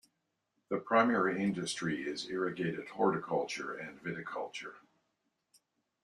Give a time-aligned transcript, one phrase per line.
[0.69, 4.73] The primary industry is irrigated horticulture and viticulture.